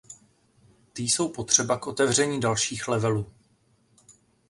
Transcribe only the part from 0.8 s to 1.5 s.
Ty jsou